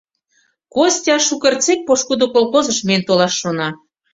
Костя 0.73 1.15
шукертсек 1.27 1.79
пошкудо 1.87 2.25
колхозыш 2.33 2.79
миен 2.87 3.01
толаш 3.07 3.33
шона. 3.41 3.69